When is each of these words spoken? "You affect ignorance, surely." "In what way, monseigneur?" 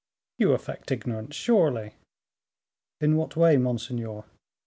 "You 0.39 0.53
affect 0.53 0.91
ignorance, 0.91 1.35
surely." 1.35 1.93
"In 2.99 3.17
what 3.17 3.35
way, 3.35 3.57
monseigneur?" 3.57 4.23